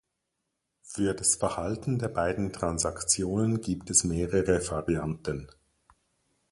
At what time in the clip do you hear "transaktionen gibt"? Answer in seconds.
2.51-3.91